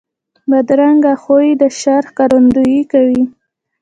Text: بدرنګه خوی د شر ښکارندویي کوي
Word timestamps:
بدرنګه 0.49 1.13
خوی 1.23 1.47
د 1.61 1.63
شر 1.79 2.03
ښکارندویي 2.09 2.81
کوي 2.91 3.23